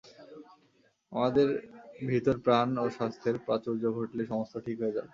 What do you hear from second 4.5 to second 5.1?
ঠিক হয়ে যাবে।